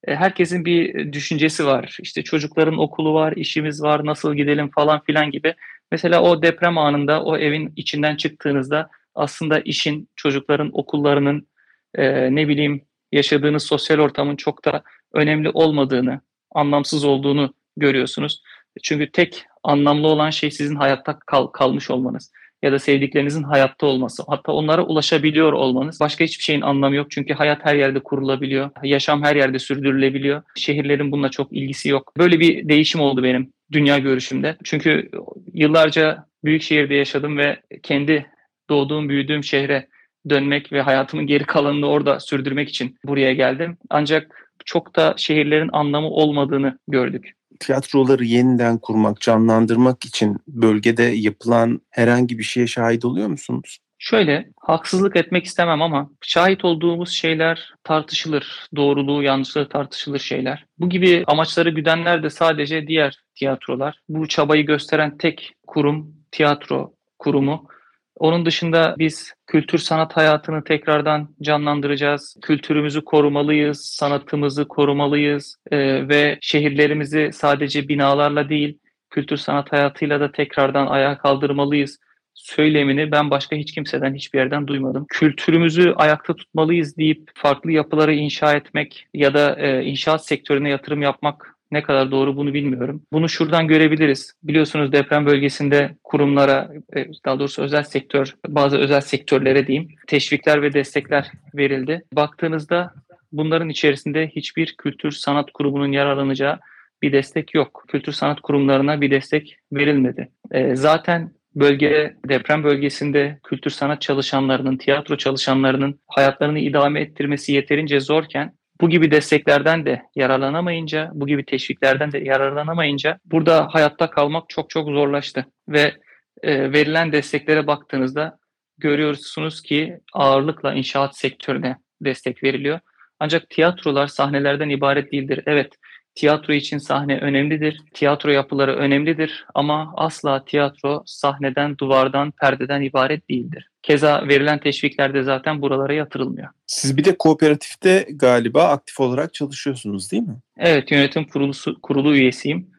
herkesin 0.06 0.64
bir 0.64 1.12
düşüncesi 1.12 1.66
var. 1.66 1.96
İşte 2.00 2.22
çocukların 2.22 2.78
okulu 2.78 3.14
var, 3.14 3.32
işimiz 3.36 3.82
var, 3.82 4.06
nasıl 4.06 4.34
gidelim 4.34 4.70
falan 4.70 5.00
filan 5.00 5.30
gibi. 5.30 5.54
Mesela 5.92 6.22
o 6.22 6.42
deprem 6.42 6.78
anında 6.78 7.24
o 7.24 7.38
evin 7.38 7.72
içinden 7.76 8.16
çıktığınızda 8.16 8.90
aslında 9.14 9.60
işin, 9.60 10.08
çocukların 10.16 10.70
okullarının 10.72 11.46
e, 11.94 12.34
ne 12.34 12.48
bileyim 12.48 12.82
yaşadığınız 13.12 13.62
sosyal 13.62 13.98
ortamın 13.98 14.36
çok 14.36 14.64
da 14.64 14.82
önemli 15.14 15.50
olmadığını, 15.50 16.20
anlamsız 16.50 17.04
olduğunu 17.04 17.54
görüyorsunuz. 17.76 18.42
Çünkü 18.82 19.12
tek 19.12 19.44
anlamlı 19.62 20.08
olan 20.08 20.30
şey 20.30 20.50
sizin 20.50 20.76
hayatta 20.76 21.18
kal, 21.18 21.46
kalmış 21.46 21.90
olmanız. 21.90 22.32
ya 22.62 22.72
da 22.72 22.78
sevdiklerinizin 22.78 23.42
hayatta 23.42 23.86
olması. 23.86 24.22
Hatta 24.26 24.52
onlara 24.52 24.82
ulaşabiliyor 24.82 25.52
olmanız. 25.52 26.00
Başka 26.00 26.24
hiçbir 26.24 26.44
şeyin 26.44 26.60
anlamı 26.60 26.96
yok. 26.96 27.10
Çünkü 27.10 27.34
hayat 27.34 27.64
her 27.64 27.74
yerde 27.74 28.00
kurulabiliyor. 28.00 28.70
Yaşam 28.82 29.22
her 29.22 29.36
yerde 29.36 29.58
sürdürülebiliyor. 29.58 30.42
Şehirlerin 30.56 31.12
bununla 31.12 31.28
çok 31.30 31.52
ilgisi 31.52 31.88
yok. 31.88 32.12
Böyle 32.18 32.40
bir 32.40 32.68
değişim 32.68 33.00
oldu 33.00 33.22
benim 33.22 33.52
dünya 33.72 33.98
görüşümde. 33.98 34.56
Çünkü 34.64 35.10
yıllarca 35.54 36.26
büyük 36.44 36.62
şehirde 36.62 36.94
yaşadım 36.94 37.38
ve 37.38 37.60
kendi 37.82 38.26
doğduğum, 38.70 39.08
büyüdüğüm 39.08 39.44
şehre 39.44 39.88
dönmek 40.28 40.72
ve 40.72 40.82
hayatımın 40.82 41.26
geri 41.26 41.44
kalanını 41.44 41.86
orada 41.86 42.20
sürdürmek 42.20 42.68
için 42.68 42.98
buraya 43.04 43.34
geldim. 43.34 43.76
Ancak 43.90 44.48
çok 44.64 44.96
da 44.96 45.14
şehirlerin 45.16 45.70
anlamı 45.72 46.08
olmadığını 46.08 46.78
gördük. 46.88 47.32
Tiyatroları 47.60 48.24
yeniden 48.24 48.78
kurmak, 48.78 49.20
canlandırmak 49.20 50.04
için 50.04 50.36
bölgede 50.48 51.02
yapılan 51.02 51.80
herhangi 51.90 52.38
bir 52.38 52.44
şeye 52.44 52.66
şahit 52.66 53.04
oluyor 53.04 53.28
musunuz? 53.28 53.78
Şöyle, 54.04 54.48
haksızlık 54.60 55.16
etmek 55.16 55.44
istemem 55.44 55.82
ama 55.82 56.10
şahit 56.22 56.64
olduğumuz 56.64 57.10
şeyler 57.10 57.74
tartışılır. 57.84 58.66
Doğruluğu, 58.76 59.22
yanlışlığı 59.22 59.68
tartışılır 59.68 60.18
şeyler. 60.18 60.66
Bu 60.78 60.88
gibi 60.88 61.24
amaçları 61.26 61.70
güdenler 61.70 62.22
de 62.22 62.30
sadece 62.30 62.86
diğer 62.86 63.18
tiyatrolar. 63.34 64.00
Bu 64.08 64.28
çabayı 64.28 64.66
gösteren 64.66 65.18
tek 65.18 65.52
kurum 65.66 66.14
tiyatro 66.32 66.94
kurumu. 67.18 67.68
Onun 68.16 68.46
dışında 68.46 68.94
biz 68.98 69.34
kültür 69.46 69.78
sanat 69.78 70.16
hayatını 70.16 70.64
tekrardan 70.64 71.28
canlandıracağız. 71.42 72.36
Kültürümüzü 72.42 73.04
korumalıyız, 73.04 73.84
sanatımızı 73.84 74.68
korumalıyız 74.68 75.56
e, 75.70 76.08
ve 76.08 76.38
şehirlerimizi 76.40 77.30
sadece 77.32 77.88
binalarla 77.88 78.48
değil, 78.48 78.78
kültür 79.10 79.36
sanat 79.36 79.72
hayatıyla 79.72 80.20
da 80.20 80.32
tekrardan 80.32 80.86
ayağa 80.86 81.18
kaldırmalıyız 81.18 81.98
söylemini 82.34 83.12
ben 83.12 83.30
başka 83.30 83.56
hiç 83.56 83.72
kimseden 83.74 84.14
hiçbir 84.14 84.38
yerden 84.38 84.66
duymadım. 84.66 85.06
Kültürümüzü 85.08 85.94
ayakta 85.96 86.36
tutmalıyız 86.36 86.96
deyip 86.96 87.30
farklı 87.34 87.72
yapıları 87.72 88.14
inşa 88.14 88.54
etmek 88.54 89.06
ya 89.14 89.34
da 89.34 89.56
e, 89.58 89.84
inşaat 89.84 90.26
sektörüne 90.26 90.68
yatırım 90.68 91.02
yapmak 91.02 91.51
ne 91.72 91.82
kadar 91.82 92.10
doğru 92.10 92.36
bunu 92.36 92.54
bilmiyorum. 92.54 93.02
Bunu 93.12 93.28
şuradan 93.28 93.68
görebiliriz. 93.68 94.32
Biliyorsunuz 94.42 94.92
deprem 94.92 95.26
bölgesinde 95.26 95.96
kurumlara, 96.04 96.70
e, 96.96 97.06
daha 97.24 97.38
doğrusu 97.38 97.62
özel 97.62 97.82
sektör, 97.82 98.34
bazı 98.48 98.78
özel 98.78 99.00
sektörlere 99.00 99.66
diyeyim, 99.66 99.88
teşvikler 100.06 100.62
ve 100.62 100.72
destekler 100.72 101.30
verildi. 101.54 102.04
Baktığınızda 102.12 102.94
bunların 103.32 103.68
içerisinde 103.68 104.28
hiçbir 104.28 104.74
kültür 104.78 105.10
sanat 105.10 105.52
kurumunun 105.52 105.92
yararlanacağı 105.92 106.58
bir 107.02 107.12
destek 107.12 107.54
yok. 107.54 107.84
Kültür 107.88 108.12
sanat 108.12 108.40
kurumlarına 108.40 109.00
bir 109.00 109.10
destek 109.10 109.56
verilmedi. 109.72 110.28
E, 110.50 110.76
zaten 110.76 111.30
bölge 111.54 112.16
deprem 112.28 112.64
bölgesinde 112.64 113.38
kültür 113.44 113.70
sanat 113.70 114.00
çalışanlarının, 114.00 114.76
tiyatro 114.76 115.16
çalışanlarının 115.16 116.00
hayatlarını 116.06 116.58
idame 116.58 117.00
ettirmesi 117.00 117.52
yeterince 117.52 118.00
zorken 118.00 118.52
bu 118.82 118.90
gibi 118.90 119.10
desteklerden 119.10 119.86
de 119.86 120.02
yararlanamayınca, 120.14 121.10
bu 121.14 121.26
gibi 121.26 121.44
teşviklerden 121.44 122.12
de 122.12 122.18
yararlanamayınca 122.18 123.18
burada 123.24 123.68
hayatta 123.70 124.10
kalmak 124.10 124.48
çok 124.48 124.70
çok 124.70 124.88
zorlaştı. 124.88 125.46
Ve 125.68 125.94
e, 126.42 126.72
verilen 126.72 127.12
desteklere 127.12 127.66
baktığınızda 127.66 128.38
görüyorsunuz 128.78 129.62
ki 129.62 129.98
ağırlıkla 130.12 130.74
inşaat 130.74 131.16
sektörüne 131.16 131.76
destek 132.00 132.42
veriliyor. 132.42 132.80
Ancak 133.20 133.50
tiyatrolar 133.50 134.06
sahnelerden 134.06 134.68
ibaret 134.68 135.12
değildir. 135.12 135.42
Evet, 135.46 135.72
tiyatro 136.14 136.52
için 136.52 136.78
sahne 136.78 137.18
önemlidir. 137.18 137.80
Tiyatro 137.94 138.30
yapıları 138.30 138.76
önemlidir 138.76 139.46
ama 139.54 139.92
asla 139.96 140.44
tiyatro 140.44 141.02
sahneden, 141.06 141.78
duvardan, 141.78 142.30
perdeden 142.40 142.82
ibaret 142.82 143.30
değildir. 143.30 143.71
Keza 143.82 144.28
verilen 144.28 144.60
teşvikler 144.60 145.14
de 145.14 145.22
zaten 145.22 145.62
buralara 145.62 145.92
yatırılmıyor. 145.94 146.48
Siz 146.66 146.96
bir 146.96 147.04
de 147.04 147.18
kooperatifte 147.18 148.06
galiba 148.10 148.64
aktif 148.64 149.00
olarak 149.00 149.34
çalışıyorsunuz 149.34 150.12
değil 150.12 150.22
mi? 150.22 150.36
Evet, 150.58 150.90
yönetim 150.90 151.24
kurulu, 151.24 151.52
kurulu 151.82 152.14
üyesiyim. 152.14 152.70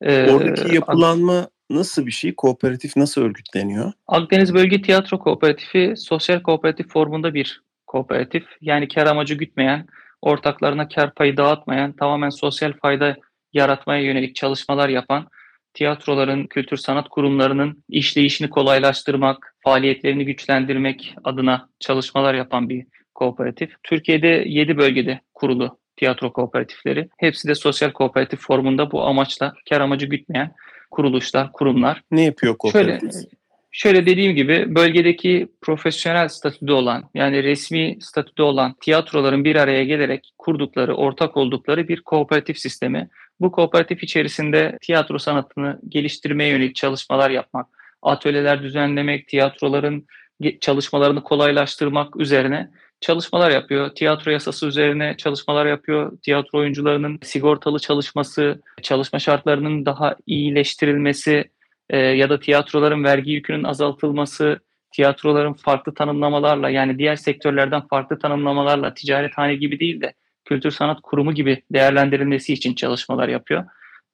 Ee, 0.00 0.30
Oradaki 0.30 0.74
yapılanma 0.74 1.48
nasıl 1.70 2.06
bir 2.06 2.10
şey? 2.10 2.34
Kooperatif 2.34 2.96
nasıl 2.96 3.22
örgütleniyor? 3.22 3.92
Akdeniz 4.06 4.54
Bölge 4.54 4.82
Tiyatro 4.82 5.18
Kooperatifi 5.18 5.94
sosyal 5.96 6.42
kooperatif 6.42 6.88
formunda 6.92 7.34
bir 7.34 7.62
kooperatif. 7.86 8.44
Yani 8.60 8.88
kar 8.88 9.06
amacı 9.06 9.34
gütmeyen, 9.34 9.86
ortaklarına 10.22 10.88
kar 10.88 11.14
payı 11.14 11.36
dağıtmayan, 11.36 11.92
tamamen 11.92 12.30
sosyal 12.30 12.72
fayda 12.72 13.16
yaratmaya 13.52 14.02
yönelik 14.02 14.34
çalışmalar 14.36 14.88
yapan, 14.88 15.28
tiyatroların, 15.74 16.46
kültür 16.46 16.76
sanat 16.76 17.08
kurumlarının 17.08 17.84
işleyişini 17.88 18.50
kolaylaştırmak, 18.50 19.55
faaliyetlerini 19.66 20.24
güçlendirmek 20.24 21.14
adına 21.24 21.68
çalışmalar 21.80 22.34
yapan 22.34 22.68
bir 22.68 22.86
kooperatif. 23.14 23.70
Türkiye'de 23.82 24.44
7 24.46 24.76
bölgede 24.76 25.20
kurulu 25.34 25.78
tiyatro 25.96 26.32
kooperatifleri. 26.32 27.08
Hepsi 27.18 27.48
de 27.48 27.54
sosyal 27.54 27.90
kooperatif 27.90 28.40
formunda 28.40 28.90
bu 28.90 29.04
amaçla 29.04 29.54
kar 29.68 29.80
amacı 29.80 30.06
gütmeyen 30.06 30.52
kuruluşlar, 30.90 31.52
kurumlar. 31.52 32.02
Ne 32.10 32.24
yapıyor 32.24 32.56
kooperatif? 32.56 33.12
Şöyle, 33.12 33.26
Şöyle 33.70 34.06
dediğim 34.06 34.34
gibi 34.34 34.74
bölgedeki 34.74 35.48
profesyonel 35.60 36.28
statüde 36.28 36.72
olan 36.72 37.10
yani 37.14 37.42
resmi 37.42 37.96
statüde 38.00 38.42
olan 38.42 38.74
tiyatroların 38.80 39.44
bir 39.44 39.56
araya 39.56 39.84
gelerek 39.84 40.32
kurdukları, 40.38 40.94
ortak 40.94 41.36
oldukları 41.36 41.88
bir 41.88 42.00
kooperatif 42.00 42.58
sistemi. 42.58 43.08
Bu 43.40 43.52
kooperatif 43.52 44.02
içerisinde 44.02 44.78
tiyatro 44.82 45.18
sanatını 45.18 45.80
geliştirmeye 45.88 46.50
yönelik 46.50 46.74
çalışmalar 46.74 47.30
yapmak, 47.30 47.66
atölyeler 48.08 48.62
düzenlemek, 48.62 49.28
tiyatroların 49.28 50.06
çalışmalarını 50.60 51.22
kolaylaştırmak 51.22 52.16
üzerine 52.16 52.70
çalışmalar 53.00 53.50
yapıyor. 53.50 53.90
Tiyatro 53.90 54.30
yasası 54.30 54.66
üzerine 54.66 55.16
çalışmalar 55.16 55.66
yapıyor. 55.66 56.18
Tiyatro 56.22 56.58
oyuncularının 56.58 57.18
sigortalı 57.22 57.78
çalışması, 57.78 58.62
çalışma 58.82 59.18
şartlarının 59.18 59.86
daha 59.86 60.16
iyileştirilmesi, 60.26 61.50
e, 61.90 61.98
ya 61.98 62.30
da 62.30 62.40
tiyatroların 62.40 63.04
vergi 63.04 63.30
yükünün 63.30 63.64
azaltılması, 63.64 64.60
tiyatroların 64.92 65.52
farklı 65.52 65.94
tanımlamalarla 65.94 66.70
yani 66.70 66.98
diğer 66.98 67.16
sektörlerden 67.16 67.86
farklı 67.86 68.18
tanımlamalarla 68.18 68.94
ticarethane 68.94 69.54
gibi 69.54 69.80
değil 69.80 70.00
de 70.00 70.14
kültür 70.44 70.70
sanat 70.70 71.00
kurumu 71.02 71.32
gibi 71.32 71.62
değerlendirilmesi 71.72 72.52
için 72.52 72.74
çalışmalar 72.74 73.28
yapıyor. 73.28 73.64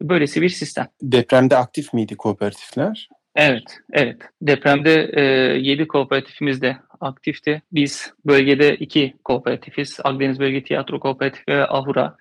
Böylesi 0.03 0.43
bir 0.43 0.49
sistem. 0.49 0.87
Depremde 1.03 1.57
aktif 1.57 1.93
miydi 1.93 2.17
kooperatifler? 2.17 3.09
Evet, 3.37 3.79
evet. 3.93 4.17
Depremde 4.43 5.11
e, 5.13 5.23
7 5.59 5.89
kooperatifimiz 5.89 6.63
de 6.63 6.77
aktifti. 7.01 7.63
Biz 7.73 8.15
bölgede 8.27 8.77
iki 8.77 9.15
kooperatifiz. 9.25 10.01
Akdeniz 10.05 10.41
Bölge 10.41 10.65
Tiyatro 10.65 11.01
Kooperatifi 11.01 11.45
ve 11.49 11.69
Ahura. 11.69 12.17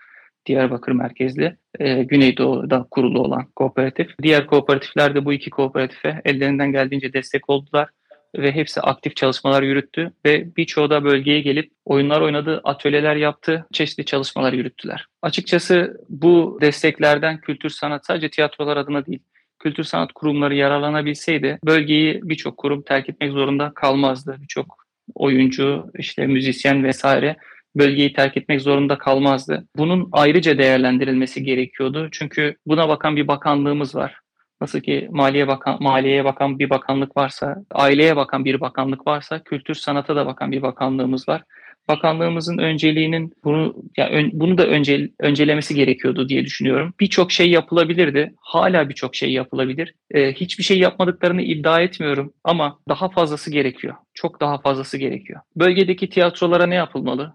Diyarbakır 0.45 0.91
merkezli 0.91 1.57
e, 1.79 2.03
Güneydoğu'da 2.03 2.87
kurulu 2.91 3.19
olan 3.21 3.45
kooperatif. 3.55 4.11
Diğer 4.21 4.47
kooperatifler 4.47 5.15
de 5.15 5.25
bu 5.25 5.33
iki 5.33 5.49
kooperatife 5.49 6.21
ellerinden 6.25 6.71
geldiğince 6.71 7.13
destek 7.13 7.49
oldular 7.49 7.89
ve 8.35 8.51
hepsi 8.51 8.81
aktif 8.81 9.15
çalışmalar 9.15 9.63
yürüttü 9.63 10.11
ve 10.25 10.55
birçoğu 10.55 10.89
da 10.89 11.03
bölgeye 11.03 11.41
gelip 11.41 11.71
oyunlar 11.85 12.21
oynadı, 12.21 12.61
atölyeler 12.63 13.15
yaptı, 13.15 13.65
çeşitli 13.73 14.05
çalışmalar 14.05 14.53
yürüttüler. 14.53 15.05
Açıkçası 15.21 15.97
bu 16.09 16.57
desteklerden 16.61 17.41
kültür 17.41 17.69
sanat 17.69 18.05
sadece 18.05 18.29
tiyatrolar 18.29 18.77
adına 18.77 19.05
değil, 19.05 19.19
kültür 19.63 19.83
sanat 19.83 20.13
kurumları 20.13 20.55
yararlanabilseydi 20.55 21.59
bölgeyi 21.65 22.19
birçok 22.23 22.57
kurum 22.57 22.81
terk 22.81 23.09
etmek 23.09 23.31
zorunda 23.31 23.71
kalmazdı. 23.75 24.37
Birçok 24.41 24.85
oyuncu, 25.15 25.91
işte 25.97 26.27
müzisyen 26.27 26.83
vesaire 26.83 27.35
bölgeyi 27.75 28.13
terk 28.13 28.37
etmek 28.37 28.61
zorunda 28.61 28.97
kalmazdı. 28.97 29.67
Bunun 29.77 30.09
ayrıca 30.11 30.57
değerlendirilmesi 30.57 31.43
gerekiyordu. 31.43 32.09
Çünkü 32.11 32.55
buna 32.67 32.89
bakan 32.89 33.15
bir 33.15 33.27
bakanlığımız 33.27 33.95
var. 33.95 34.19
Nasıl 34.61 34.79
ki 34.79 35.07
maliye 35.11 35.47
bakan, 35.47 35.77
maliyeye 35.83 36.25
bakan 36.25 36.59
bir 36.59 36.69
bakanlık 36.69 37.17
varsa, 37.17 37.55
aileye 37.71 38.15
bakan 38.15 38.45
bir 38.45 38.61
bakanlık 38.61 39.07
varsa, 39.07 39.43
kültür 39.43 39.75
sanata 39.75 40.15
da 40.15 40.25
bakan 40.25 40.51
bir 40.51 40.61
bakanlığımız 40.61 41.29
var. 41.29 41.43
Bakanlığımızın 41.91 42.57
önceliğinin 42.57 43.33
bunu 43.43 43.75
ya 43.97 44.09
ön, 44.09 44.29
bunu 44.33 44.57
da 44.57 44.67
önce, 44.67 45.09
öncelemesi 45.19 45.75
gerekiyordu 45.75 46.29
diye 46.29 46.45
düşünüyorum. 46.45 46.93
Birçok 46.99 47.31
şey 47.31 47.49
yapılabilirdi. 47.49 48.33
Hala 48.37 48.89
birçok 48.89 49.15
şey 49.15 49.31
yapılabilir. 49.31 49.93
Ee, 50.11 50.33
hiçbir 50.33 50.63
şey 50.63 50.79
yapmadıklarını 50.79 51.41
iddia 51.41 51.81
etmiyorum 51.81 52.33
ama 52.43 52.79
daha 52.89 53.09
fazlası 53.09 53.51
gerekiyor. 53.51 53.95
Çok 54.13 54.41
daha 54.41 54.61
fazlası 54.61 54.97
gerekiyor. 54.97 55.41
Bölgedeki 55.55 56.09
tiyatrolara 56.09 56.65
ne 56.65 56.75
yapılmalı? 56.75 57.33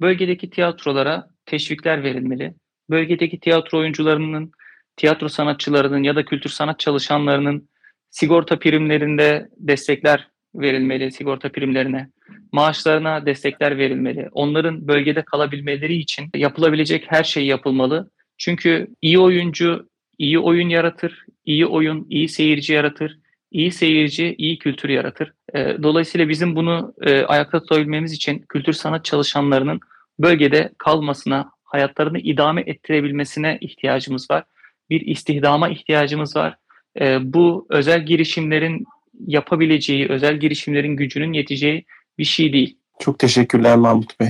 Bölgedeki 0.00 0.50
tiyatrolara 0.50 1.26
teşvikler 1.46 2.02
verilmeli. 2.02 2.54
Bölgedeki 2.90 3.40
tiyatro 3.40 3.78
oyuncularının, 3.78 4.52
tiyatro 4.96 5.28
sanatçılarının 5.28 6.02
ya 6.02 6.16
da 6.16 6.24
kültür 6.24 6.50
sanat 6.50 6.78
çalışanlarının 6.78 7.68
sigorta 8.10 8.58
primlerinde 8.58 9.48
destekler 9.56 10.28
verilmeli, 10.54 11.12
sigorta 11.12 11.52
primlerine. 11.52 12.08
Maaşlarına 12.52 13.26
destekler 13.26 13.78
verilmeli. 13.78 14.28
Onların 14.32 14.88
bölgede 14.88 15.22
kalabilmeleri 15.22 15.94
için 15.94 16.30
yapılabilecek 16.34 17.04
her 17.08 17.24
şey 17.24 17.46
yapılmalı. 17.46 18.10
Çünkü 18.38 18.88
iyi 19.02 19.18
oyuncu 19.18 19.88
iyi 20.18 20.38
oyun 20.38 20.68
yaratır, 20.68 21.24
iyi 21.44 21.66
oyun 21.66 22.06
iyi 22.10 22.28
seyirci 22.28 22.72
yaratır, 22.72 23.18
iyi 23.50 23.72
seyirci, 23.72 24.34
iyi 24.38 24.58
kültür 24.58 24.88
yaratır. 24.88 25.32
E, 25.54 25.82
dolayısıyla 25.82 26.28
bizim 26.28 26.56
bunu 26.56 26.94
e, 27.02 27.22
ayakta 27.22 27.60
tutabilmemiz 27.60 28.12
için 28.12 28.38
kültür 28.48 28.72
sanat 28.72 29.04
çalışanlarının 29.04 29.80
bölgede 30.18 30.72
kalmasına, 30.78 31.50
hayatlarını 31.64 32.18
idame 32.18 32.62
ettirebilmesine 32.66 33.58
ihtiyacımız 33.60 34.30
var. 34.30 34.44
Bir 34.90 35.00
istihdama 35.00 35.68
ihtiyacımız 35.68 36.36
var. 36.36 36.56
E, 37.00 37.18
bu 37.22 37.66
özel 37.70 38.06
girişimlerin 38.06 38.84
yapabileceği, 39.26 40.08
özel 40.08 40.36
girişimlerin 40.36 40.96
gücünün 40.96 41.32
yeteceği 41.32 41.84
bir 42.18 42.24
şey 42.24 42.52
değil. 42.52 42.78
Çok 42.98 43.18
teşekkürler 43.18 43.76
Mahmut 43.76 44.20
Bey. 44.20 44.28